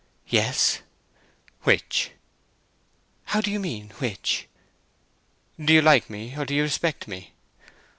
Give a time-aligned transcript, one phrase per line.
[0.29, 0.81] "Yes."
[1.61, 2.09] "Which?"
[3.25, 4.47] "How do you mean which?"
[5.63, 7.33] "Do you like me, or do you respect me?"